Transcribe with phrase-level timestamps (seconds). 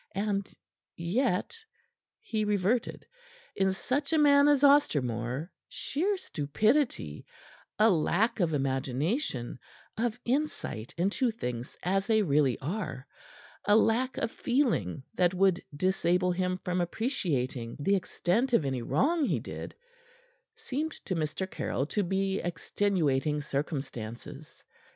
[0.15, 0.51] And
[0.95, 1.55] yet
[2.19, 3.05] he reverted
[3.55, 7.27] in such a man as Ostermore, sheer stupidity,
[7.77, 9.59] a lack of imagination,
[9.99, 13.05] of insight into things as they really are,
[13.67, 19.23] a lack of feeling that would disable him from appreciating the extent of any wrong
[19.25, 19.75] he did,
[20.55, 21.47] seemed to Mr.
[21.47, 24.63] Caryll to be extenuating circumstances.